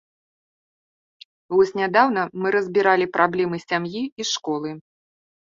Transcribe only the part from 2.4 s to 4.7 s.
мы разбіралі праблемы сям'і і школы.